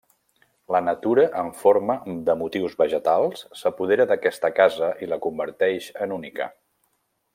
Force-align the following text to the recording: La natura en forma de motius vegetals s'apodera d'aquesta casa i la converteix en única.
La 0.75 0.79
natura 0.85 1.25
en 1.41 1.51
forma 1.59 1.97
de 2.29 2.35
motius 2.39 2.73
vegetals 2.79 3.45
s'apodera 3.61 4.09
d'aquesta 4.13 4.51
casa 4.61 4.91
i 5.07 5.11
la 5.13 5.21
converteix 5.27 5.91
en 6.07 6.17
única. 6.17 6.49